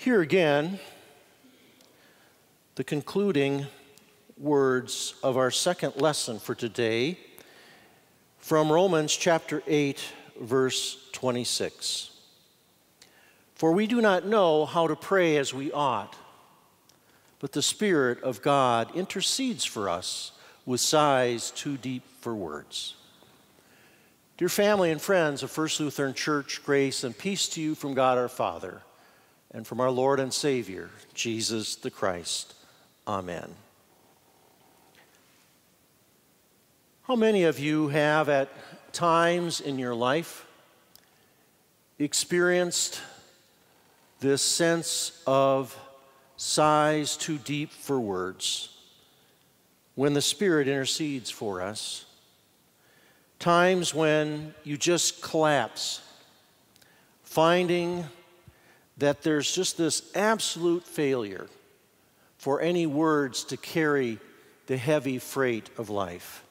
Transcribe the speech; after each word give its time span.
Here 0.00 0.22
again, 0.22 0.80
the 2.76 2.84
concluding 2.84 3.66
words 4.38 5.12
of 5.22 5.36
our 5.36 5.50
second 5.50 5.96
lesson 5.96 6.38
for 6.38 6.54
today 6.54 7.18
from 8.38 8.72
Romans 8.72 9.14
chapter 9.14 9.62
8, 9.66 10.02
verse 10.40 10.96
26. 11.12 12.12
For 13.56 13.72
we 13.72 13.86
do 13.86 14.00
not 14.00 14.24
know 14.24 14.64
how 14.64 14.86
to 14.86 14.96
pray 14.96 15.36
as 15.36 15.52
we 15.52 15.70
ought, 15.70 16.16
but 17.38 17.52
the 17.52 17.60
Spirit 17.60 18.22
of 18.22 18.40
God 18.40 18.96
intercedes 18.96 19.66
for 19.66 19.90
us 19.90 20.32
with 20.64 20.80
sighs 20.80 21.50
too 21.50 21.76
deep 21.76 22.04
for 22.22 22.34
words. 22.34 22.94
Dear 24.38 24.48
family 24.48 24.92
and 24.92 25.02
friends 25.02 25.42
of 25.42 25.50
First 25.50 25.78
Lutheran 25.78 26.14
Church, 26.14 26.62
grace 26.64 27.04
and 27.04 27.16
peace 27.18 27.48
to 27.48 27.60
you 27.60 27.74
from 27.74 27.92
God 27.92 28.16
our 28.16 28.28
Father 28.30 28.80
and 29.52 29.66
from 29.66 29.80
our 29.80 29.90
Lord 29.90 30.20
and 30.20 30.32
Savior, 30.32 30.90
Jesus 31.14 31.74
the 31.76 31.90
Christ. 31.90 32.54
Amen. 33.06 33.54
How 37.02 37.16
many 37.16 37.44
of 37.44 37.58
you 37.58 37.88
have 37.88 38.28
at 38.28 38.48
times 38.92 39.60
in 39.60 39.78
your 39.78 39.94
life 39.94 40.46
experienced 41.98 43.00
this 44.20 44.42
sense 44.42 45.20
of 45.26 45.76
sighs 46.36 47.16
too 47.16 47.38
deep 47.38 47.72
for 47.72 47.98
words 47.98 48.76
when 49.96 50.14
the 50.14 50.22
Spirit 50.22 50.68
intercedes 50.68 51.30
for 51.30 51.60
us? 51.60 52.04
Times 53.40 53.92
when 53.92 54.54
you 54.62 54.76
just 54.76 55.20
collapse, 55.20 56.02
finding 57.24 58.04
that 59.00 59.22
there's 59.22 59.52
just 59.52 59.76
this 59.76 60.02
absolute 60.14 60.86
failure 60.86 61.46
for 62.38 62.60
any 62.60 62.86
words 62.86 63.44
to 63.44 63.56
carry 63.56 64.18
the 64.66 64.76
heavy 64.76 65.18
freight 65.18 65.68
of 65.76 65.90
life. 65.90 66.44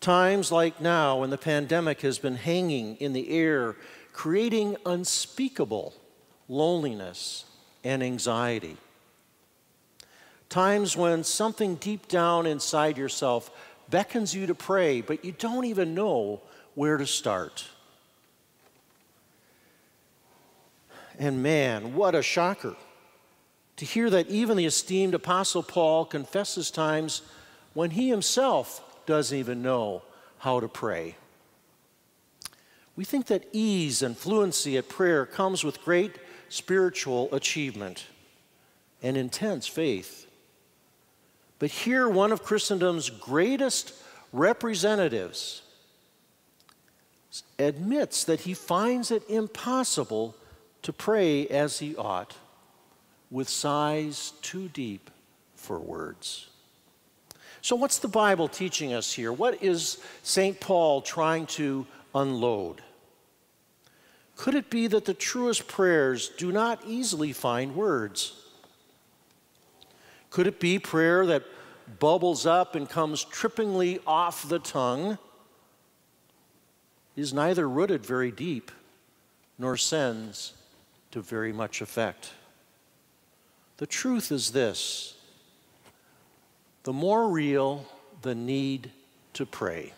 Times 0.00 0.50
like 0.50 0.80
now, 0.80 1.20
when 1.20 1.30
the 1.30 1.38
pandemic 1.38 2.00
has 2.02 2.18
been 2.18 2.34
hanging 2.34 2.96
in 2.96 3.12
the 3.12 3.30
air, 3.30 3.76
creating 4.12 4.76
unspeakable 4.84 5.94
loneliness 6.48 7.44
and 7.84 8.02
anxiety. 8.02 8.76
Times 10.48 10.96
when 10.96 11.22
something 11.24 11.76
deep 11.76 12.08
down 12.08 12.46
inside 12.46 12.98
yourself 12.98 13.50
beckons 13.88 14.34
you 14.34 14.46
to 14.48 14.54
pray, 14.54 15.00
but 15.00 15.24
you 15.24 15.32
don't 15.32 15.64
even 15.66 15.94
know 15.94 16.40
where 16.74 16.96
to 16.96 17.06
start. 17.06 17.64
And 21.18 21.42
man, 21.42 21.94
what 21.94 22.14
a 22.14 22.22
shocker 22.22 22.76
to 23.76 23.84
hear 23.84 24.10
that 24.10 24.28
even 24.28 24.56
the 24.56 24.66
esteemed 24.66 25.14
Apostle 25.14 25.62
Paul 25.62 26.04
confesses 26.04 26.70
times 26.70 27.22
when 27.74 27.90
he 27.90 28.08
himself 28.08 28.80
doesn't 29.06 29.36
even 29.36 29.62
know 29.62 30.02
how 30.38 30.60
to 30.60 30.68
pray. 30.68 31.16
We 32.94 33.04
think 33.04 33.26
that 33.26 33.46
ease 33.52 34.02
and 34.02 34.16
fluency 34.16 34.76
at 34.76 34.88
prayer 34.88 35.24
comes 35.24 35.64
with 35.64 35.82
great 35.82 36.16
spiritual 36.48 37.28
achievement 37.32 38.06
and 39.02 39.16
intense 39.16 39.66
faith. 39.66 40.26
But 41.58 41.70
here, 41.70 42.08
one 42.08 42.32
of 42.32 42.42
Christendom's 42.42 43.08
greatest 43.08 43.94
representatives 44.32 45.62
admits 47.58 48.24
that 48.24 48.40
he 48.40 48.52
finds 48.52 49.10
it 49.10 49.22
impossible 49.28 50.34
to 50.82 50.92
pray 50.92 51.46
as 51.48 51.78
he 51.78 51.96
ought 51.96 52.36
with 53.30 53.48
sighs 53.48 54.32
too 54.42 54.68
deep 54.68 55.10
for 55.54 55.78
words. 55.78 56.48
So, 57.62 57.76
what's 57.76 57.98
the 57.98 58.08
Bible 58.08 58.48
teaching 58.48 58.92
us 58.92 59.12
here? 59.12 59.32
What 59.32 59.62
is 59.62 59.98
St. 60.22 60.58
Paul 60.58 61.00
trying 61.00 61.46
to 61.46 61.86
unload? 62.14 62.82
Could 64.34 64.56
it 64.56 64.70
be 64.70 64.88
that 64.88 65.04
the 65.04 65.14
truest 65.14 65.68
prayers 65.68 66.28
do 66.28 66.50
not 66.50 66.80
easily 66.84 67.32
find 67.32 67.76
words? 67.76 68.34
Could 70.30 70.46
it 70.46 70.58
be 70.58 70.78
prayer 70.78 71.24
that 71.26 71.44
bubbles 72.00 72.46
up 72.46 72.74
and 72.74 72.88
comes 72.88 73.24
trippingly 73.24 74.00
off 74.06 74.48
the 74.48 74.58
tongue? 74.58 75.18
Is 77.14 77.32
neither 77.32 77.68
rooted 77.68 78.04
very 78.04 78.32
deep 78.32 78.72
nor 79.58 79.76
sends 79.76 80.54
to 81.12 81.20
very 81.20 81.52
much 81.52 81.80
effect. 81.80 82.32
The 83.76 83.86
truth 83.86 84.32
is 84.32 84.50
this 84.50 85.14
the 86.82 86.92
more 86.92 87.28
real 87.28 87.86
the 88.22 88.34
need 88.34 88.90
to 89.34 89.46
pray, 89.46 89.92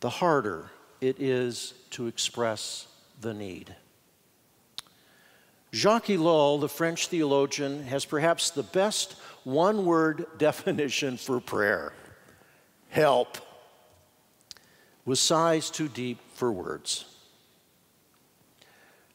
the 0.00 0.10
harder 0.10 0.70
it 1.00 1.20
is 1.20 1.74
to 1.90 2.06
express 2.06 2.86
the 3.20 3.34
need. 3.34 3.74
Jacques 5.74 6.06
Ellul, 6.06 6.60
the 6.60 6.68
French 6.68 7.08
theologian, 7.08 7.84
has 7.84 8.04
perhaps 8.04 8.50
the 8.50 8.62
best 8.62 9.14
one 9.42 9.86
word 9.86 10.26
definition 10.38 11.16
for 11.16 11.40
prayer 11.40 11.92
help, 12.90 13.38
with 15.06 15.18
sighs 15.18 15.70
too 15.70 15.88
deep 15.88 16.18
for 16.34 16.52
words. 16.52 17.06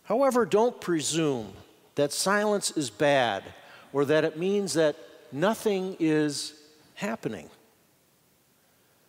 However, 0.08 0.46
don't 0.46 0.80
presume 0.80 1.52
that 1.96 2.14
silence 2.14 2.72
is 2.72 2.90
bad 2.90 3.44
or 3.92 4.06
that 4.06 4.24
it 4.24 4.40
means 4.40 4.74
that 4.76 4.96
nothing 5.34 5.98
is 6.00 6.54
happening. 6.96 7.50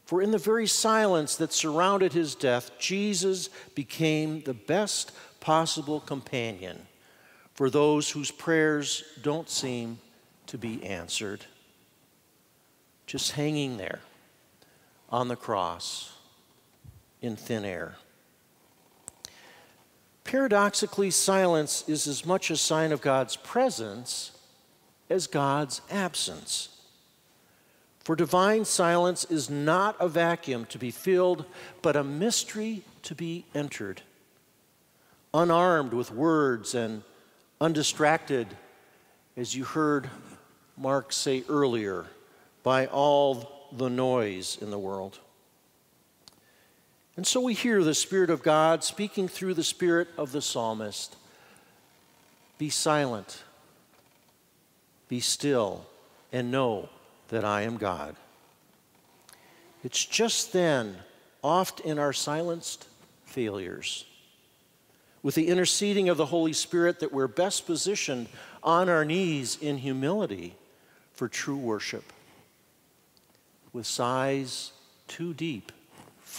For 0.07 0.21
in 0.21 0.33
the 0.33 0.39
very 0.39 0.67
silence 0.67 1.37
that 1.37 1.53
surrounded 1.53 2.15
his 2.15 2.35
death, 2.35 2.73
Jesus 2.81 3.49
became 3.77 4.41
the 4.41 4.55
best 4.55 5.13
possible 5.39 6.01
companion 6.01 6.87
for 7.55 7.71
those 7.71 8.11
whose 8.11 8.33
prayers 8.33 9.05
don't 9.23 9.49
seem 9.49 10.01
to 10.49 10.59
be 10.59 10.83
answered. 10.83 11.45
Just 13.07 13.33
hanging 13.33 13.77
there 13.77 14.01
on 15.11 15.29
the 15.29 15.37
cross 15.37 16.13
in 17.23 17.37
thin 17.37 17.65
air. 17.65 17.95
Paradoxically, 20.29 21.11
silence 21.11 21.89
is 21.89 22.07
as 22.07 22.27
much 22.27 22.51
a 22.51 22.57
sign 22.59 22.93
of 22.93 23.01
God's 23.01 23.35
presence 23.35 24.33
as 25.09 25.27
God's 25.27 25.81
absence. 25.91 26.69
For 28.01 28.15
divine 28.15 28.67
silence 28.67 29.25
is 29.25 29.49
not 29.49 29.97
a 29.99 30.07
vacuum 30.07 30.67
to 30.67 30.79
be 30.79 30.91
filled, 30.91 31.47
but 31.81 31.97
a 31.97 32.05
mystery 32.05 32.83
to 33.05 33.15
be 33.15 33.47
entered. 33.55 34.03
Unarmed 35.33 35.95
with 35.95 36.11
words 36.11 36.75
and 36.75 37.05
undistracted, 37.59 38.49
as 39.35 39.55
you 39.55 39.65
heard 39.65 40.11
Mark 40.77 41.11
say 41.11 41.43
earlier, 41.49 42.05
by 42.63 42.85
all 42.89 43.71
the 43.73 43.89
noise 43.89 44.59
in 44.61 44.71
the 44.71 44.79
world. 44.79 45.21
And 47.19 47.27
so 47.27 47.41
we 47.41 47.53
hear 47.53 47.83
the 47.83 47.95
Spirit 47.95 48.31
of 48.31 48.45
God 48.45 48.85
speaking 48.85 49.27
through 49.27 49.55
the 49.55 49.65
Spirit 49.65 50.07
of 50.17 50.31
the 50.31 50.41
psalmist 50.41 51.17
Be 52.59 52.71
silent, 52.71 53.43
be 55.09 55.19
still, 55.19 55.85
and 56.33 56.53
know 56.53 56.89
that 57.31 57.45
I 57.45 57.63
am 57.63 57.77
God. 57.77 58.15
It's 59.83 60.07
just 60.07 60.53
then, 60.53 60.99
oft 61.43 61.81
in 61.81 61.99
our 61.99 62.13
silenced 62.13 62.87
failures, 63.25 64.05
with 65.21 65.35
the 65.35 65.49
interceding 65.49 66.09
of 66.09 66.19
the 66.19 66.27
Holy 66.27 66.53
Spirit, 66.53 67.01
that 67.01 67.13
we're 67.13 67.27
best 67.27 67.67
positioned 67.67 68.29
on 68.63 68.89
our 68.89 69.05
knees 69.05 69.59
in 69.61 69.79
humility 69.79 70.55
for 71.15 71.27
true 71.27 71.59
worship, 71.59 72.13
with 73.73 73.87
sighs 73.87 74.71
too 75.09 75.35
deep 75.35 75.73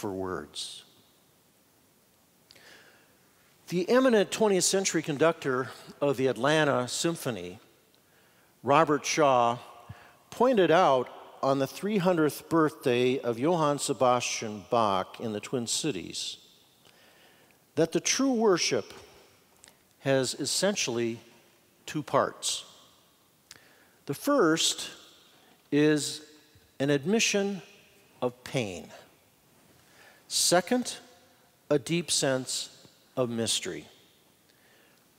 for 0.00 0.10
words. 0.10 0.82
The 3.68 3.86
eminent 3.90 4.30
20th 4.30 4.62
century 4.62 5.02
conductor 5.02 5.68
of 6.00 6.16
the 6.16 6.26
Atlanta 6.26 6.88
Symphony, 6.88 7.58
Robert 8.62 9.04
Shaw, 9.04 9.58
pointed 10.30 10.70
out 10.70 11.10
on 11.42 11.58
the 11.58 11.66
300th 11.66 12.48
birthday 12.48 13.18
of 13.18 13.38
Johann 13.38 13.78
Sebastian 13.78 14.64
Bach 14.70 15.20
in 15.20 15.34
the 15.34 15.40
Twin 15.40 15.66
Cities 15.66 16.38
that 17.74 17.92
the 17.92 18.00
true 18.00 18.32
worship 18.32 18.94
has 20.00 20.34
essentially 20.34 21.20
two 21.84 22.02
parts. 22.02 22.64
The 24.06 24.14
first 24.14 24.90
is 25.70 26.22
an 26.78 26.88
admission 26.88 27.60
of 28.22 28.42
pain. 28.44 28.88
Second, 30.32 30.94
a 31.70 31.78
deep 31.80 32.08
sense 32.08 32.86
of 33.16 33.28
mystery. 33.28 33.88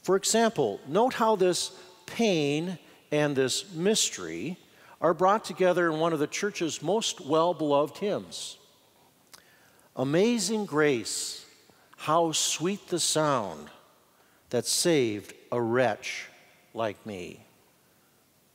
For 0.04 0.16
example, 0.16 0.80
note 0.88 1.16
how 1.16 1.36
this 1.36 1.72
pain 2.06 2.80
and 3.12 3.36
this 3.36 3.74
mystery 3.74 4.56
are 5.02 5.14
brought 5.14 5.44
together 5.44 5.92
in 5.92 6.00
one 6.00 6.14
of 6.14 6.20
the 6.20 6.28
church's 6.28 6.82
most 6.82 7.20
well 7.20 7.54
beloved 7.54 7.98
hymns. 7.98 8.58
Amazing 9.98 10.66
grace, 10.66 11.46
how 11.98 12.32
sweet 12.32 12.88
the 12.88 12.98
sound 12.98 13.68
that 14.50 14.66
saved 14.66 15.34
a 15.52 15.62
wretch 15.62 16.28
like 16.74 17.06
me. 17.06 17.44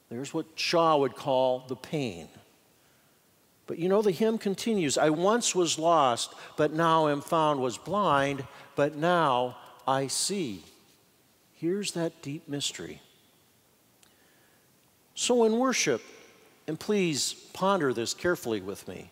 There's 0.08 0.32
what 0.32 0.46
Shaw 0.54 0.96
would 0.96 1.16
call 1.16 1.66
the 1.68 1.76
pain. 1.76 2.28
But 3.66 3.78
you 3.78 3.88
know, 3.88 4.02
the 4.02 4.12
hymn 4.12 4.38
continues 4.38 4.96
I 4.96 5.10
once 5.10 5.54
was 5.54 5.78
lost, 5.78 6.34
but 6.56 6.72
now 6.72 7.08
am 7.08 7.20
found, 7.20 7.60
was 7.60 7.78
blind, 7.78 8.44
but 8.76 8.96
now 8.96 9.56
I 9.86 10.06
see. 10.06 10.62
Here's 11.54 11.92
that 11.92 12.22
deep 12.22 12.48
mystery. 12.48 13.00
So, 15.14 15.44
in 15.44 15.58
worship, 15.58 16.02
and 16.68 16.78
please 16.78 17.32
ponder 17.52 17.92
this 17.92 18.12
carefully 18.12 18.60
with 18.60 18.86
me, 18.86 19.10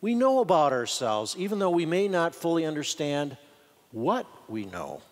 we 0.00 0.14
know 0.14 0.38
about 0.38 0.72
ourselves, 0.72 1.34
even 1.36 1.58
though 1.58 1.70
we 1.70 1.84
may 1.84 2.06
not 2.06 2.34
fully 2.34 2.64
understand 2.64 3.36
what 3.90 4.26
we 4.48 4.64
know. 4.64 5.02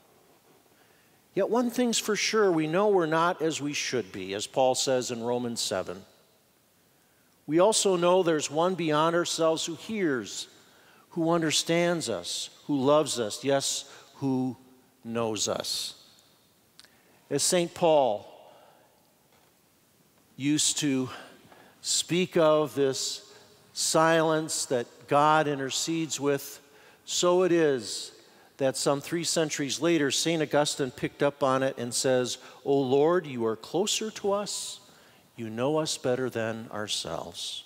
Yet, 1.35 1.51
one 1.51 1.71
thing's 1.71 1.99
for 1.99 2.15
sure 2.15 2.51
we 2.51 2.67
know 2.67 2.89
we're 2.89 3.07
not 3.07 3.43
as 3.43 3.61
we 3.61 3.73
should 3.73 4.13
be, 4.13 4.33
as 4.33 4.47
Paul 4.47 4.75
says 4.75 5.11
in 5.11 5.23
Romans 5.23 5.61
7. 5.61 6.03
We 7.47 7.61
also 7.61 7.97
know 7.97 8.23
there's 8.23 8.51
one 8.51 8.75
beyond 8.75 9.15
ourselves 9.15 9.65
who 9.65 9.77
hears, 9.77 10.49
who 11.11 11.31
understands 11.31 12.09
us, 12.09 12.51
who 12.67 12.79
loves 12.79 13.21
us, 13.21 13.45
yes, 13.45 13.91
who 14.17 14.57
knows 15.05 15.49
us. 15.49 15.95
As 17.31 17.43
St. 17.43 17.73
Paul 17.73 18.33
used 20.37 20.79
to 20.79 21.09
speak 21.81 22.37
of 22.37 22.75
this 22.75 23.33
silence 23.73 24.67
that 24.67 24.87
God 25.07 25.47
intercedes 25.47 26.19
with, 26.19 26.61
so 27.05 27.45
it 27.45 27.53
is 27.53 28.13
that 28.57 28.77
some 28.77 29.01
three 29.01 29.25
centuries 29.25 29.81
later, 29.81 30.11
St. 30.11 30.43
Augustine 30.43 30.91
picked 30.91 31.23
up 31.23 31.43
on 31.43 31.63
it 31.63 31.77
and 31.79 31.93
says, 31.93 32.39
O 32.65 32.77
Lord, 32.77 33.27
you 33.27 33.45
are 33.47 33.57
closer 33.57 34.11
to 34.13 34.33
us, 34.33 34.81
you 35.37 35.51
know 35.51 35.79
us 35.79 35.99
better 35.99 36.29
than 36.31 36.69
ourselves. 36.73 37.65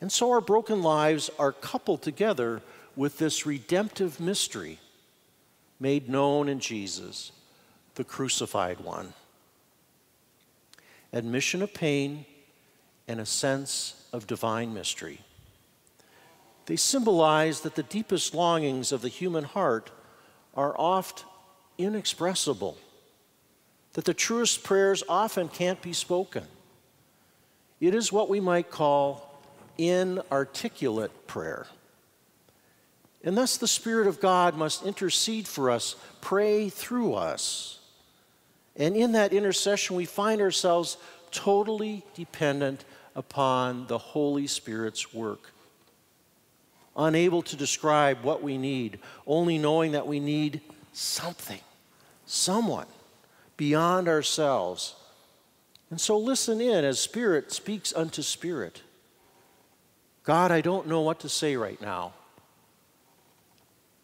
And 0.00 0.10
so 0.10 0.30
our 0.30 0.40
broken 0.40 0.82
lives 0.82 1.30
are 1.38 1.52
coupled 1.52 2.02
together 2.02 2.60
with 2.96 3.18
this 3.18 3.46
redemptive 3.46 4.20
mystery 4.20 4.78
made 5.80 6.08
known 6.08 6.48
in 6.48 6.60
Jesus 6.60 7.32
the 7.94 8.04
crucified 8.04 8.80
one. 8.80 9.12
Admission 11.12 11.62
of 11.62 11.72
pain 11.72 12.26
and 13.06 13.20
a 13.20 13.26
sense 13.26 14.06
of 14.12 14.26
divine 14.26 14.74
mystery. 14.74 15.20
They 16.66 16.76
symbolize 16.76 17.60
that 17.60 17.74
the 17.74 17.82
deepest 17.82 18.34
longings 18.34 18.90
of 18.90 19.02
the 19.02 19.08
human 19.08 19.44
heart 19.44 19.90
are 20.54 20.74
oft 20.78 21.24
inexpressible, 21.76 22.78
that 23.94 24.04
the 24.04 24.14
truest 24.14 24.62
prayers 24.62 25.02
often 25.08 25.48
can't 25.48 25.80
be 25.80 25.92
spoken. 25.92 26.44
It 27.80 27.94
is 27.94 28.12
what 28.12 28.28
we 28.28 28.40
might 28.40 28.70
call 28.70 29.40
inarticulate 29.78 31.26
prayer. 31.26 31.66
And 33.22 33.36
thus, 33.36 33.56
the 33.56 33.68
Spirit 33.68 34.06
of 34.06 34.20
God 34.20 34.54
must 34.54 34.84
intercede 34.84 35.48
for 35.48 35.70
us, 35.70 35.96
pray 36.20 36.68
through 36.68 37.14
us. 37.14 37.78
And 38.76 38.96
in 38.96 39.12
that 39.12 39.32
intercession, 39.32 39.96
we 39.96 40.04
find 40.04 40.40
ourselves 40.40 40.98
totally 41.30 42.04
dependent 42.14 42.84
upon 43.14 43.86
the 43.86 43.98
Holy 43.98 44.46
Spirit's 44.46 45.14
work. 45.14 45.52
Unable 46.96 47.42
to 47.42 47.56
describe 47.56 48.22
what 48.22 48.42
we 48.42 48.58
need, 48.58 48.98
only 49.26 49.58
knowing 49.58 49.92
that 49.92 50.06
we 50.06 50.20
need 50.20 50.60
something, 50.92 51.60
someone 52.26 52.86
beyond 53.56 54.08
ourselves. 54.08 54.94
And 55.90 56.00
so 56.00 56.18
listen 56.18 56.60
in 56.60 56.84
as 56.84 56.98
Spirit 56.98 57.52
speaks 57.52 57.92
unto 57.94 58.22
Spirit. 58.22 58.82
God, 60.24 60.50
I 60.50 60.60
don't 60.60 60.88
know 60.88 61.02
what 61.02 61.20
to 61.20 61.28
say 61.28 61.56
right 61.56 61.80
now, 61.80 62.14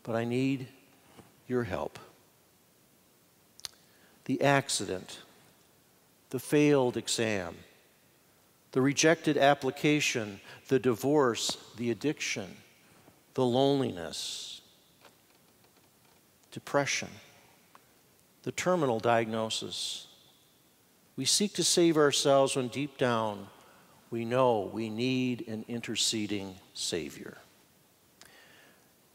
but 0.03 0.15
I 0.15 0.25
need 0.25 0.69
your 1.49 1.65
help 1.65 1.99
the 4.27 4.43
accident, 4.43 5.19
the 6.29 6.39
failed 6.39 6.97
exam, 6.97 7.57
the 8.71 8.81
rejected 8.81 9.37
application, 9.37 10.41
the 10.69 10.79
divorce, 10.79 11.57
the 11.77 11.91
addiction, 11.91 12.57
the 13.35 13.45
loneliness, 13.45 14.61
depression, 16.53 17.09
the 18.43 18.53
terminal 18.53 18.99
diagnosis. 18.99 20.07
We 21.17 21.25
seek 21.25 21.55
to 21.55 21.65
save 21.65 21.97
ourselves 21.97 22.57
when 22.57 22.69
deep 22.69 22.97
down 22.97 23.49
we 24.11 24.25
know 24.25 24.71
we 24.73 24.91
need 24.91 25.47
an 25.47 25.65
interceding 25.69 26.57
Savior. 26.75 27.39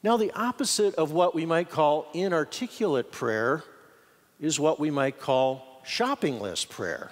Now, 0.02 0.18
the 0.18 0.32
opposite 0.32 0.96
of 0.96 1.12
what 1.12 1.36
we 1.36 1.46
might 1.46 1.70
call 1.70 2.08
inarticulate 2.14 3.12
prayer 3.12 3.64
is 4.40 4.60
what 4.60 4.80
we 4.80 4.92
might 4.92 5.20
call 5.20 5.82
shopping 5.84 6.40
list 6.40 6.70
prayer. 6.70 7.12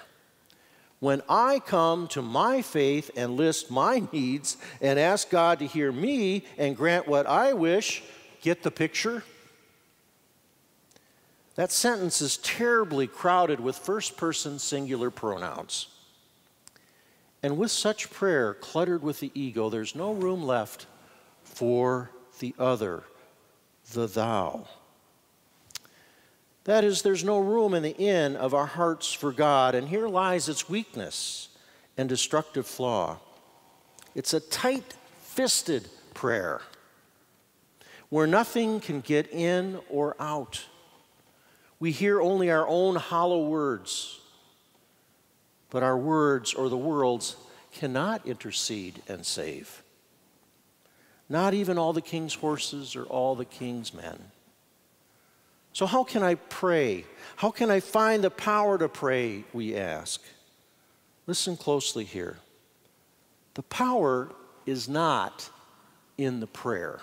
When 1.00 1.20
I 1.28 1.58
come 1.58 2.08
to 2.08 2.22
my 2.22 2.62
faith 2.62 3.10
and 3.16 3.36
list 3.36 3.70
my 3.70 4.06
needs 4.12 4.56
and 4.80 4.98
ask 4.98 5.28
God 5.28 5.58
to 5.58 5.66
hear 5.66 5.92
me 5.92 6.44
and 6.56 6.76
grant 6.76 7.06
what 7.06 7.26
I 7.26 7.52
wish, 7.52 8.02
get 8.40 8.62
the 8.62 8.70
picture? 8.70 9.24
That 11.54 11.70
sentence 11.70 12.20
is 12.20 12.36
terribly 12.38 13.06
crowded 13.06 13.60
with 13.60 13.76
first 13.76 14.16
person 14.16 14.58
singular 14.58 15.10
pronouns. 15.10 15.88
And 17.42 17.58
with 17.58 17.70
such 17.70 18.10
prayer 18.10 18.54
cluttered 18.54 19.02
with 19.02 19.20
the 19.20 19.30
ego, 19.34 19.68
there's 19.68 19.94
no 19.94 20.12
room 20.12 20.42
left 20.42 20.86
for 21.42 22.10
the 22.40 22.54
other, 22.58 23.04
the 23.92 24.06
thou. 24.06 24.66
That 26.64 26.82
is, 26.82 27.02
there's 27.02 27.22
no 27.22 27.38
room 27.38 27.74
in 27.74 27.82
the 27.82 27.96
inn 27.96 28.36
of 28.36 28.54
our 28.54 28.66
hearts 28.66 29.12
for 29.12 29.30
God, 29.30 29.74
and 29.74 29.88
here 29.88 30.08
lies 30.08 30.48
its 30.48 30.68
weakness 30.68 31.50
and 31.98 32.08
destructive 32.08 32.66
flaw. 32.66 33.18
It's 34.14 34.32
a 34.32 34.40
tight 34.40 34.94
fisted 35.20 35.88
prayer 36.14 36.62
where 38.08 38.26
nothing 38.26 38.80
can 38.80 39.00
get 39.00 39.30
in 39.30 39.78
or 39.90 40.16
out. 40.18 40.64
We 41.84 41.92
hear 41.92 42.18
only 42.18 42.50
our 42.50 42.66
own 42.66 42.96
hollow 42.96 43.46
words, 43.46 44.18
but 45.68 45.82
our 45.82 45.98
words 45.98 46.54
or 46.54 46.70
the 46.70 46.78
world's 46.78 47.36
cannot 47.74 48.26
intercede 48.26 49.02
and 49.06 49.26
save. 49.26 49.82
Not 51.28 51.52
even 51.52 51.76
all 51.76 51.92
the 51.92 52.00
king's 52.00 52.32
horses 52.32 52.96
or 52.96 53.02
all 53.02 53.34
the 53.34 53.44
king's 53.44 53.92
men. 53.92 54.18
So, 55.74 55.84
how 55.84 56.04
can 56.04 56.22
I 56.22 56.36
pray? 56.36 57.04
How 57.36 57.50
can 57.50 57.70
I 57.70 57.80
find 57.80 58.24
the 58.24 58.30
power 58.30 58.78
to 58.78 58.88
pray? 58.88 59.44
We 59.52 59.76
ask. 59.76 60.22
Listen 61.26 61.54
closely 61.54 62.04
here. 62.04 62.38
The 63.52 63.62
power 63.62 64.30
is 64.64 64.88
not 64.88 65.50
in 66.16 66.40
the 66.40 66.46
prayer, 66.46 67.00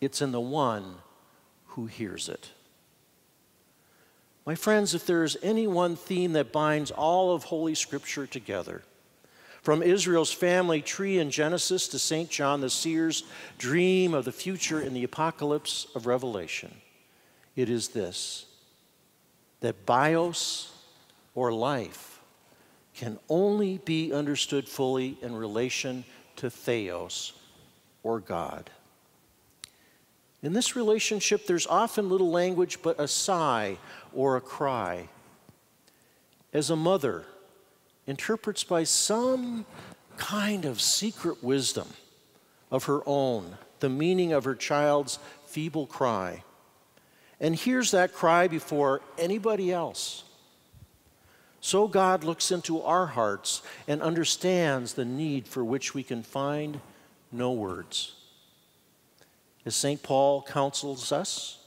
it's 0.00 0.22
in 0.22 0.32
the 0.32 0.40
one 0.40 0.94
who 1.66 1.84
hears 1.84 2.26
it. 2.26 2.52
My 4.50 4.56
friends, 4.56 4.96
if 4.96 5.06
there 5.06 5.22
is 5.22 5.38
any 5.44 5.68
one 5.68 5.94
theme 5.94 6.32
that 6.32 6.50
binds 6.50 6.90
all 6.90 7.32
of 7.32 7.44
Holy 7.44 7.76
Scripture 7.76 8.26
together, 8.26 8.82
from 9.62 9.80
Israel's 9.80 10.32
family 10.32 10.82
tree 10.82 11.20
in 11.20 11.30
Genesis 11.30 11.86
to 11.86 12.00
St. 12.00 12.28
John 12.28 12.60
the 12.60 12.68
Seer's 12.68 13.22
dream 13.58 14.12
of 14.12 14.24
the 14.24 14.32
future 14.32 14.80
in 14.80 14.92
the 14.92 15.04
apocalypse 15.04 15.86
of 15.94 16.08
Revelation, 16.08 16.74
it 17.54 17.70
is 17.70 17.90
this 17.90 18.46
that 19.60 19.86
bios 19.86 20.72
or 21.36 21.52
life 21.52 22.20
can 22.92 23.20
only 23.28 23.78
be 23.78 24.12
understood 24.12 24.68
fully 24.68 25.16
in 25.22 25.32
relation 25.32 26.04
to 26.34 26.50
theos 26.50 27.34
or 28.02 28.18
God. 28.18 28.68
In 30.42 30.52
this 30.52 30.74
relationship, 30.74 31.46
there's 31.46 31.66
often 31.66 32.08
little 32.08 32.30
language 32.30 32.80
but 32.82 32.98
a 32.98 33.06
sigh 33.06 33.76
or 34.14 34.36
a 34.36 34.40
cry. 34.40 35.08
As 36.52 36.70
a 36.70 36.76
mother 36.76 37.24
interprets 38.06 38.64
by 38.64 38.84
some 38.84 39.66
kind 40.16 40.64
of 40.64 40.80
secret 40.80 41.42
wisdom 41.44 41.88
of 42.70 42.84
her 42.84 43.02
own 43.06 43.56
the 43.80 43.88
meaning 43.88 44.32
of 44.32 44.44
her 44.44 44.54
child's 44.54 45.18
feeble 45.46 45.86
cry 45.86 46.42
and 47.40 47.54
hears 47.54 47.90
that 47.90 48.12
cry 48.12 48.46
before 48.46 49.00
anybody 49.18 49.72
else. 49.72 50.24
So 51.60 51.88
God 51.88 52.24
looks 52.24 52.50
into 52.50 52.82
our 52.82 53.06
hearts 53.06 53.62
and 53.88 54.00
understands 54.02 54.94
the 54.94 55.04
need 55.04 55.46
for 55.46 55.64
which 55.64 55.94
we 55.94 56.02
can 56.02 56.22
find 56.22 56.80
no 57.32 57.52
words. 57.52 58.14
As 59.66 59.76
St. 59.76 60.02
Paul 60.02 60.42
counsels 60.42 61.12
us, 61.12 61.58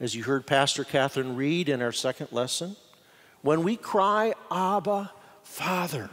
as 0.00 0.14
you 0.14 0.22
heard 0.22 0.46
Pastor 0.46 0.84
Catherine 0.84 1.34
read 1.34 1.68
in 1.68 1.82
our 1.82 1.92
second 1.92 2.28
lesson, 2.30 2.76
when 3.42 3.62
we 3.62 3.76
cry, 3.76 4.34
Abba, 4.50 5.12
Father, 5.42 6.10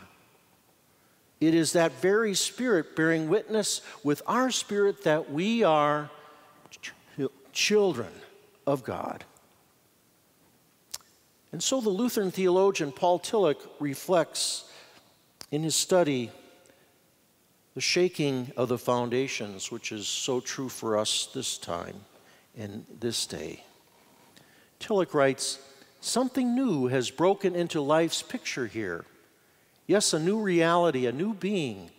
it 1.39 1.53
is 1.53 1.73
that 1.73 1.91
very 2.01 2.33
Spirit 2.33 2.95
bearing 2.95 3.29
witness 3.29 3.81
with 4.03 4.21
our 4.25 4.49
spirit 4.49 5.03
that 5.03 5.31
we 5.31 5.63
are 5.63 6.09
ch- 6.71 6.93
children 7.51 8.11
of 8.65 8.83
God. 8.83 9.23
And 11.51 11.61
so 11.61 11.81
the 11.81 11.89
Lutheran 11.89 12.31
theologian 12.31 12.91
Paul 12.91 13.19
Tillich 13.19 13.61
reflects 13.79 14.69
in 15.51 15.63
his 15.63 15.75
study 15.75 16.31
the 17.75 17.81
shaking 17.81 18.51
of 18.55 18.69
the 18.69 18.77
foundations, 18.77 19.69
which 19.69 19.91
is 19.91 20.07
so 20.07 20.39
true 20.39 20.69
for 20.69 20.97
us 20.97 21.27
this 21.33 21.57
time 21.57 21.95
and 22.57 22.85
this 23.01 23.25
day. 23.25 23.63
Tillich 24.79 25.13
writes, 25.13 25.59
Something 25.99 26.55
new 26.55 26.87
has 26.87 27.11
broken 27.11 27.53
into 27.55 27.81
life's 27.81 28.21
picture 28.21 28.67
here. 28.67 29.05
Yes, 29.87 30.13
a 30.13 30.19
new 30.19 30.39
reality, 30.39 31.05
a 31.05 31.11
new 31.11 31.33
being, 31.33 31.89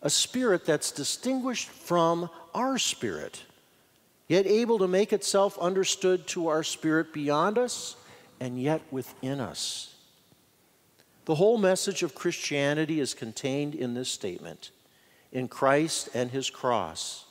a 0.00 0.08
spirit 0.08 0.64
that's 0.64 0.90
distinguished 0.90 1.68
from 1.68 2.30
our 2.54 2.78
spirit, 2.78 3.42
yet 4.26 4.46
able 4.46 4.78
to 4.78 4.88
make 4.88 5.12
itself 5.12 5.58
understood 5.58 6.26
to 6.28 6.48
our 6.48 6.62
spirit 6.62 7.12
beyond 7.12 7.58
us 7.58 7.96
and 8.40 8.60
yet 8.60 8.80
within 8.90 9.38
us. 9.38 9.94
The 11.26 11.34
whole 11.34 11.58
message 11.58 12.02
of 12.02 12.14
Christianity 12.14 13.00
is 13.00 13.12
contained 13.12 13.74
in 13.74 13.94
this 13.94 14.08
statement 14.08 14.70
in 15.34 15.48
Christ 15.48 16.08
and 16.14 16.30
his 16.30 16.48
cross. 16.48 17.26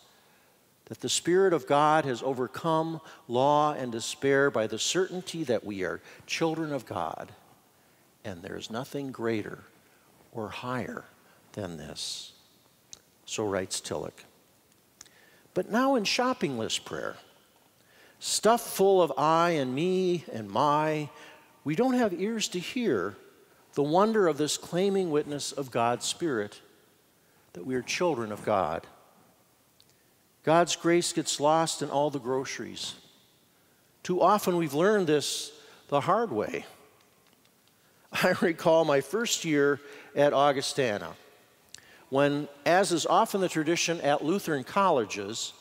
That 0.86 1.00
the 1.00 1.10
Spirit 1.10 1.54
of 1.54 1.66
God 1.66 2.06
has 2.06 2.22
overcome 2.22 3.02
law 3.28 3.74
and 3.74 3.92
despair 3.92 4.52
by 4.52 4.68
the 4.68 4.78
certainty 4.78 5.44
that 5.46 5.64
we 5.64 5.84
are 5.84 6.02
children 6.28 6.72
of 6.72 6.86
God, 6.86 7.32
and 8.24 8.44
there's 8.44 8.70
nothing 8.70 9.12
greater 9.12 9.60
or 10.34 10.50
higher 10.50 11.06
than 11.54 11.78
this. 11.78 12.34
So 13.26 13.48
writes 13.48 13.80
Tillich. 13.80 14.26
But 15.54 15.72
now 15.72 15.96
in 15.96 16.04
shopping 16.04 16.58
list 16.58 16.84
prayer, 16.84 17.16
stuff 18.20 18.62
full 18.62 19.02
of 19.02 19.14
I 19.18 19.52
and 19.52 19.74
me 19.74 20.26
and 20.34 20.50
my, 20.50 21.10
we 21.64 21.76
don't 21.76 21.94
have 21.94 22.14
ears 22.20 22.50
to 22.50 22.60
hear 22.60 23.16
the 23.76 23.84
wonder 23.84 24.28
of 24.28 24.38
this 24.38 24.58
claiming 24.58 25.12
witness 25.12 25.52
of 25.54 25.72
God's 25.72 26.06
Spirit 26.06 26.60
that 27.54 27.66
we 27.66 27.76
are 27.76 27.82
children 27.82 28.32
of 28.32 28.44
God. 28.44 28.86
God's 30.44 30.76
grace 30.76 31.14
gets 31.14 31.40
lost 31.40 31.82
in 31.82 31.90
all 31.90 32.10
the 32.10 32.20
groceries. 32.20 32.96
Too 34.02 34.22
often 34.22 34.58
we've 34.58 34.74
learned 34.74 35.08
this 35.08 35.52
the 35.88 36.02
hard 36.02 36.32
way. 36.32 36.66
I 38.12 38.36
recall 38.42 38.84
my 38.84 39.02
first 39.02 39.46
year 39.46 39.80
at 40.16 40.34
Augustana, 40.34 41.14
when, 42.10 42.48
as 42.66 42.92
is 42.92 43.06
often 43.06 43.42
the 43.42 43.50
tradition 43.50 44.02
at 44.02 44.24
Lutheran 44.24 44.64
colleges, 44.64 45.54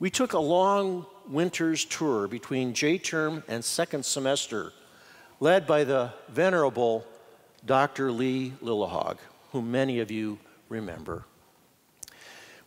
we 0.00 0.10
took 0.10 0.32
a 0.32 0.38
long 0.38 1.06
winter's 1.28 1.84
tour 1.84 2.26
between 2.26 2.74
J 2.74 2.98
term 2.98 3.44
and 3.48 3.64
second 3.64 4.04
semester, 4.04 4.72
led 5.40 5.66
by 5.66 5.84
the 5.84 6.12
venerable 6.28 7.06
Dr. 7.64 8.10
Lee 8.10 8.52
Lillehog, 8.62 9.18
whom 9.52 9.70
many 9.70 10.00
of 10.00 10.10
you 10.10 10.38
remember. 10.68 11.24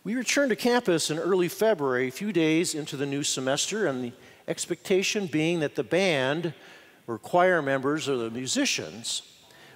We 0.04 0.14
returned 0.14 0.50
to 0.50 0.56
campus 0.56 1.10
in 1.10 1.18
early 1.18 1.48
February, 1.48 2.08
a 2.08 2.12
few 2.12 2.32
days 2.32 2.74
into 2.74 2.96
the 2.96 3.06
new 3.06 3.22
semester, 3.22 3.86
and 3.86 4.02
the 4.02 4.12
expectation 4.48 5.26
being 5.26 5.60
that 5.60 5.76
the 5.76 5.84
band 5.84 6.54
or 7.06 7.18
choir 7.18 7.62
members 7.62 8.08
or 8.08 8.16
the 8.16 8.30
musicians 8.30 9.22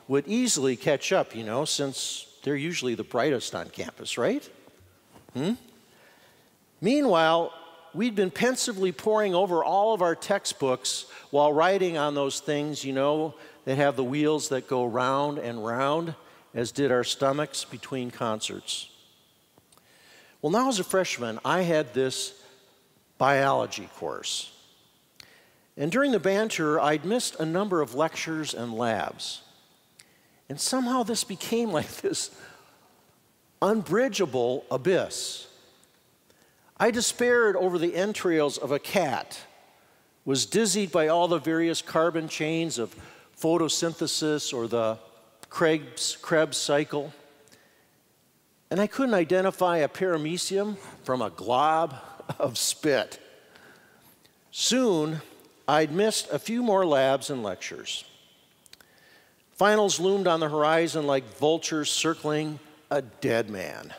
would 0.08 0.26
easily 0.26 0.76
catch 0.76 1.12
up, 1.12 1.34
you 1.34 1.44
know, 1.44 1.64
since 1.64 2.26
they're 2.42 2.56
usually 2.56 2.94
the 2.94 3.04
brightest 3.04 3.54
on 3.54 3.68
campus, 3.68 4.18
right? 4.18 4.48
Hmm? 5.34 5.54
Meanwhile, 6.80 7.52
we'd 7.94 8.14
been 8.14 8.30
pensively 8.30 8.92
poring 8.92 9.34
over 9.34 9.64
all 9.64 9.94
of 9.94 10.02
our 10.02 10.14
textbooks 10.14 11.06
while 11.30 11.52
writing 11.52 11.96
on 11.96 12.14
those 12.14 12.40
things, 12.40 12.84
you 12.84 12.92
know, 12.92 13.34
that 13.64 13.76
have 13.76 13.96
the 13.96 14.04
wheels 14.04 14.48
that 14.50 14.68
go 14.68 14.84
round 14.84 15.38
and 15.38 15.64
round, 15.64 16.14
as 16.56 16.72
did 16.72 16.90
our 16.90 17.04
stomachs 17.04 17.66
between 17.66 18.10
concerts. 18.10 18.88
Well, 20.40 20.50
now 20.50 20.68
as 20.68 20.80
a 20.80 20.84
freshman, 20.84 21.38
I 21.44 21.60
had 21.60 21.92
this 21.92 22.32
biology 23.18 23.90
course. 23.96 24.50
And 25.76 25.92
during 25.92 26.12
the 26.12 26.18
band 26.18 26.52
tour, 26.52 26.80
I'd 26.80 27.04
missed 27.04 27.38
a 27.38 27.44
number 27.44 27.82
of 27.82 27.94
lectures 27.94 28.54
and 28.54 28.72
labs. 28.72 29.42
And 30.48 30.58
somehow 30.58 31.02
this 31.02 31.24
became 31.24 31.72
like 31.72 31.98
this 31.98 32.30
unbridgeable 33.60 34.64
abyss. 34.70 35.48
I 36.78 36.90
despaired 36.90 37.56
over 37.56 37.76
the 37.78 37.94
entrails 37.94 38.56
of 38.56 38.72
a 38.72 38.78
cat, 38.78 39.40
was 40.24 40.46
dizzied 40.46 40.90
by 40.90 41.08
all 41.08 41.28
the 41.28 41.38
various 41.38 41.82
carbon 41.82 42.28
chains 42.28 42.78
of 42.78 42.96
photosynthesis 43.38 44.54
or 44.54 44.68
the 44.68 44.98
Krebs, 45.50 46.16
Krebs 46.20 46.56
cycle. 46.56 47.12
And 48.70 48.80
I 48.80 48.86
couldn't 48.86 49.14
identify 49.14 49.78
a 49.78 49.88
paramecium 49.88 50.76
from 51.04 51.22
a 51.22 51.30
glob 51.30 51.94
of 52.38 52.58
spit. 52.58 53.20
Soon, 54.50 55.20
I'd 55.68 55.92
missed 55.92 56.28
a 56.30 56.38
few 56.38 56.62
more 56.62 56.84
labs 56.84 57.30
and 57.30 57.42
lectures. 57.42 58.04
Finals 59.52 60.00
loomed 60.00 60.26
on 60.26 60.40
the 60.40 60.48
horizon 60.48 61.06
like 61.06 61.24
vultures 61.38 61.90
circling 61.90 62.58
a 62.90 63.02
dead 63.02 63.48
man. 63.48 63.92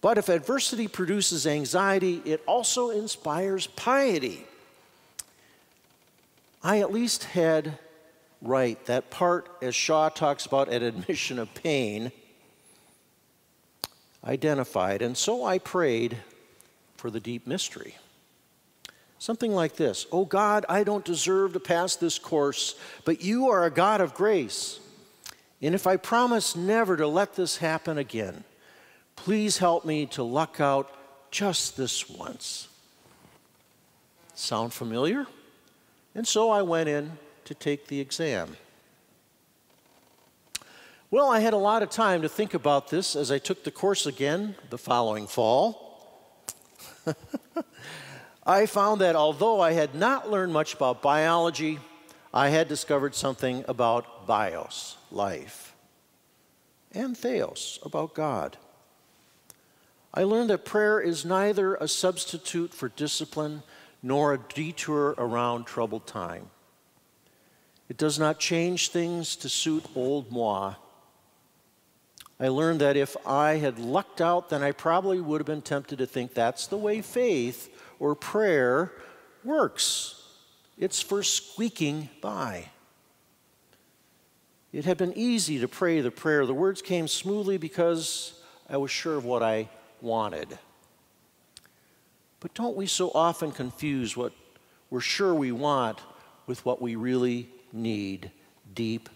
But 0.00 0.18
if 0.18 0.28
adversity 0.28 0.86
produces 0.86 1.46
anxiety, 1.46 2.22
it 2.24 2.42
also 2.46 2.90
inspires 2.90 3.66
piety. 3.66 4.46
I 6.62 6.80
at 6.80 6.92
least 6.92 7.24
had 7.24 7.78
right 8.42 8.84
that 8.86 9.10
part, 9.10 9.48
as 9.62 9.74
Shaw 9.74 10.08
talks 10.08 10.46
about 10.46 10.68
at 10.68 10.82
admission 10.82 11.38
of 11.38 11.52
pain, 11.54 12.12
identified. 14.24 15.02
And 15.02 15.16
so 15.16 15.44
I 15.44 15.58
prayed 15.58 16.18
for 16.96 17.10
the 17.10 17.20
deep 17.20 17.46
mystery. 17.46 17.96
Something 19.18 19.52
like 19.52 19.76
this 19.76 20.06
Oh 20.12 20.24
God, 20.24 20.66
I 20.68 20.84
don't 20.84 21.04
deserve 21.04 21.52
to 21.54 21.60
pass 21.60 21.96
this 21.96 22.18
course, 22.18 22.74
but 23.04 23.22
you 23.22 23.48
are 23.48 23.64
a 23.64 23.70
God 23.70 24.00
of 24.00 24.14
grace. 24.14 24.80
And 25.62 25.74
if 25.74 25.86
I 25.86 25.96
promise 25.96 26.54
never 26.54 26.96
to 26.98 27.06
let 27.06 27.34
this 27.34 27.56
happen 27.56 27.96
again, 27.96 28.44
please 29.16 29.56
help 29.58 29.86
me 29.86 30.04
to 30.06 30.22
luck 30.22 30.60
out 30.60 30.92
just 31.30 31.76
this 31.78 32.10
once. 32.10 32.68
Sound 34.34 34.74
familiar? 34.74 35.26
And 36.14 36.28
so 36.28 36.50
I 36.50 36.60
went 36.60 36.90
in 36.90 37.12
to 37.46 37.54
take 37.54 37.88
the 37.88 38.00
exam. 38.00 38.56
Well, 41.10 41.30
I 41.30 41.40
had 41.40 41.52
a 41.52 41.58
lot 41.58 41.82
of 41.82 41.90
time 41.90 42.22
to 42.22 42.28
think 42.28 42.52
about 42.52 42.90
this 42.90 43.16
as 43.16 43.30
I 43.30 43.38
took 43.38 43.64
the 43.64 43.70
course 43.70 44.06
again 44.06 44.56
the 44.70 44.78
following 44.78 45.26
fall. 45.26 46.04
I 48.46 48.66
found 48.66 49.00
that 49.00 49.16
although 49.16 49.60
I 49.60 49.72
had 49.72 49.94
not 49.94 50.30
learned 50.30 50.52
much 50.52 50.74
about 50.74 51.02
biology, 51.02 51.78
I 52.34 52.48
had 52.48 52.68
discovered 52.68 53.14
something 53.14 53.64
about 53.68 54.26
bios, 54.26 54.98
life, 55.10 55.74
and 56.92 57.16
theos, 57.16 57.78
about 57.84 58.14
God. 58.14 58.56
I 60.12 60.24
learned 60.24 60.50
that 60.50 60.64
prayer 60.64 61.00
is 61.00 61.24
neither 61.24 61.76
a 61.76 61.86
substitute 61.86 62.74
for 62.74 62.88
discipline 62.88 63.62
nor 64.02 64.34
a 64.34 64.38
detour 64.38 65.14
around 65.18 65.66
troubled 65.66 66.06
time. 66.06 66.50
It 67.88 67.96
does 67.96 68.18
not 68.18 68.38
change 68.38 68.90
things 68.90 69.36
to 69.36 69.48
suit 69.48 69.84
old 69.94 70.30
moi. 70.32 70.74
I 72.38 72.48
learned 72.48 72.80
that 72.80 72.96
if 72.96 73.16
I 73.26 73.54
had 73.54 73.78
lucked 73.78 74.20
out, 74.20 74.50
then 74.50 74.62
I 74.62 74.72
probably 74.72 75.20
would 75.20 75.40
have 75.40 75.46
been 75.46 75.62
tempted 75.62 75.98
to 75.98 76.06
think 76.06 76.34
that's 76.34 76.66
the 76.66 76.76
way 76.76 77.00
faith 77.00 77.74
or 77.98 78.14
prayer 78.14 78.92
works. 79.42 80.22
It's 80.76 81.00
for 81.00 81.22
squeaking 81.22 82.10
by. 82.20 82.68
It 84.72 84.84
had 84.84 84.98
been 84.98 85.16
easy 85.16 85.58
to 85.60 85.68
pray 85.68 86.02
the 86.02 86.10
prayer. 86.10 86.44
The 86.44 86.52
words 86.52 86.82
came 86.82 87.08
smoothly 87.08 87.56
because 87.56 88.38
I 88.68 88.76
was 88.76 88.90
sure 88.90 89.16
of 89.16 89.24
what 89.24 89.42
I 89.42 89.70
wanted. 90.02 90.58
But 92.40 92.52
don't 92.52 92.76
we 92.76 92.86
so 92.86 93.10
often 93.14 93.52
confuse 93.52 94.16
what 94.16 94.32
we're 94.90 95.00
sure 95.00 95.34
we 95.34 95.52
want 95.52 96.00
with 96.46 96.64
what 96.66 96.82
we 96.82 96.96
really 96.96 97.48
need 97.76 98.30
deep 98.74 99.08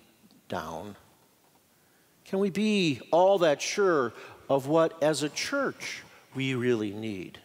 down? 0.48 0.96
Can 2.24 2.38
we 2.38 2.50
be 2.50 3.00
all 3.10 3.38
that 3.38 3.60
sure 3.60 4.12
of 4.48 4.66
what, 4.66 5.02
as 5.02 5.22
a 5.22 5.28
church, 5.28 6.02
we 6.34 6.54
really 6.54 6.92
need? 6.92 7.38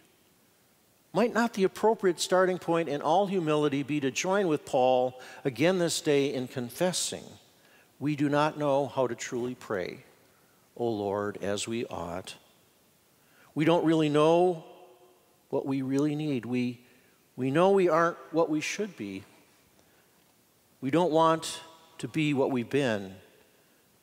Might 1.14 1.34
not 1.34 1.54
the 1.54 1.64
appropriate 1.64 2.20
starting 2.20 2.60
point 2.60 2.90
in 2.90 3.02
all 3.02 3.26
humility 3.26 3.84
be 3.84 4.00
to 4.02 4.12
join 4.12 4.48
with 4.48 4.66
Paul 4.66 5.20
again 5.46 5.80
this 5.80 6.02
day 6.02 6.34
in 6.34 6.48
confessing 6.48 7.24
we 8.00 8.16
do 8.16 8.28
not 8.28 8.58
know 8.58 8.88
how 8.88 9.08
to 9.08 9.16
truly 9.16 9.56
pray, 9.56 10.04
O 10.76 10.90
Lord, 10.90 11.38
as 11.42 11.68
we 11.68 11.86
ought? 11.86 12.36
We 13.54 13.64
don't 13.64 13.86
really 13.86 14.10
know 14.10 14.66
what 15.50 15.66
we 15.66 15.82
really 15.82 16.16
need. 16.16 16.46
We, 16.46 16.82
we 17.38 17.50
know 17.50 17.72
we 17.72 17.88
aren't 17.88 18.18
what 18.32 18.50
we 18.50 18.60
should 18.60 18.98
be. 18.98 19.24
We 20.86 20.92
don't 20.92 21.12
want 21.12 21.62
to 21.98 22.08
be 22.08 22.36
what 22.36 22.52
we've 22.52 22.70
been. 22.70 23.16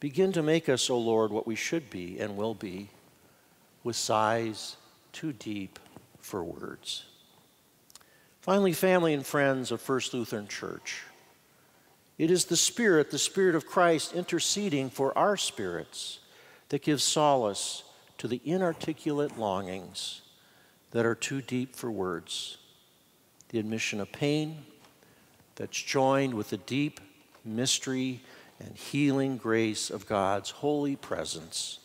Begin 0.01 0.33
to 0.33 0.43
make 0.43 0.69
us, 0.69 0.91
O 0.91 0.99
Lord, 0.99 1.31
what 1.31 1.47
we 1.47 1.55
should 1.55 1.89
be 1.91 2.19
and 2.19 2.37
will 2.37 2.55
be, 2.55 2.89
with 3.85 3.95
sighs 3.95 4.77
too 5.13 5.33
deep 5.33 5.79
for 6.19 6.43
words. 6.43 7.05
Finally, 8.41 8.73
family 8.73 9.15
and 9.15 9.25
friends 9.25 9.71
of 9.71 9.81
First 9.81 10.13
Lutheran 10.13 10.49
Church. 10.49 11.05
It 12.19 12.33
is 12.33 12.47
the 12.47 12.57
Spirit, 12.57 13.13
the 13.13 13.17
Spirit 13.17 13.55
of 13.55 13.65
Christ, 13.65 14.13
interceding 14.13 14.91
for 14.91 15.17
our 15.17 15.37
spirits 15.37 16.19
that 16.71 16.83
gives 16.83 17.05
solace 17.05 17.85
to 18.19 18.27
the 18.27 18.41
inarticulate 18.45 19.39
longings 19.39 20.23
that 20.91 21.07
are 21.07 21.15
too 21.15 21.43
deep 21.43 21.77
for 21.77 21.93
words. 21.93 22.59
The 23.51 23.61
admission 23.61 24.01
of 24.01 24.11
pain 24.11 24.65
that's 25.63 25.81
joined 25.81 26.35
with 26.35 26.51
the 26.51 26.57
deep 26.57 26.99
mystery 27.45 28.21
and 28.59 28.77
healing 28.77 29.37
grace 29.37 29.91
of 29.91 30.09
God's 30.09 30.51
holy 30.51 30.97
presence, 30.97 31.79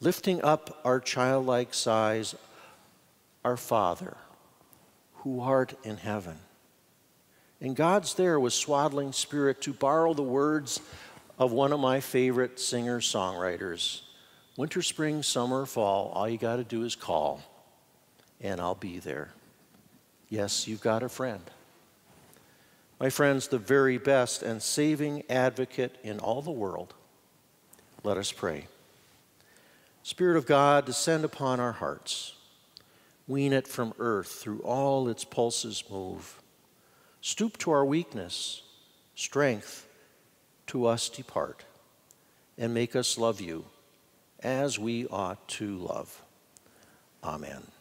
lifting 0.00 0.44
up 0.44 0.82
our 0.84 1.00
childlike 1.00 1.72
sighs, 1.72 2.34
Our 3.42 3.56
Father, 3.56 4.18
who 5.14 5.40
art 5.40 5.72
in 5.82 5.96
heaven. 5.96 6.36
And 7.58 7.74
God's 7.74 8.12
there 8.12 8.38
with 8.38 8.52
swaddling 8.52 9.14
spirit 9.14 9.62
to 9.62 9.72
borrow 9.72 10.12
the 10.12 10.22
words 10.22 10.78
of 11.38 11.52
one 11.52 11.72
of 11.72 11.80
my 11.80 12.00
favorite 12.00 12.60
singer 12.60 13.00
songwriters 13.00 14.02
winter, 14.58 14.82
spring, 14.82 15.22
summer, 15.22 15.64
fall, 15.64 16.12
all 16.14 16.28
you 16.28 16.36
got 16.36 16.56
to 16.56 16.64
do 16.64 16.82
is 16.82 16.94
call, 16.94 17.40
and 18.42 18.60
I'll 18.60 18.74
be 18.74 18.98
there. 18.98 19.30
Yes, 20.28 20.68
you've 20.68 20.82
got 20.82 21.02
a 21.02 21.08
friend. 21.08 21.40
My 23.00 23.10
friends, 23.10 23.48
the 23.48 23.58
very 23.58 23.98
best 23.98 24.42
and 24.42 24.62
saving 24.62 25.24
advocate 25.28 25.96
in 26.02 26.18
all 26.18 26.42
the 26.42 26.50
world. 26.50 26.94
Let 28.02 28.16
us 28.16 28.30
pray. 28.30 28.68
Spirit 30.02 30.36
of 30.36 30.46
God, 30.46 30.84
descend 30.84 31.24
upon 31.24 31.60
our 31.60 31.72
hearts. 31.72 32.34
Wean 33.26 33.52
it 33.52 33.66
from 33.66 33.94
earth 33.98 34.28
through 34.28 34.60
all 34.60 35.08
its 35.08 35.24
pulses 35.24 35.82
move. 35.90 36.40
Stoop 37.20 37.56
to 37.58 37.70
our 37.70 37.84
weakness, 37.84 38.62
strength 39.14 39.88
to 40.66 40.86
us 40.86 41.08
depart, 41.08 41.64
and 42.58 42.74
make 42.74 42.94
us 42.94 43.16
love 43.16 43.40
you 43.40 43.64
as 44.40 44.78
we 44.78 45.06
ought 45.06 45.48
to 45.48 45.78
love. 45.78 46.22
Amen. 47.22 47.73